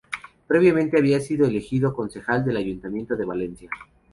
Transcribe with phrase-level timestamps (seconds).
[0.47, 3.69] Previamente había sido elegido concejal del ayuntamiento de Valencia.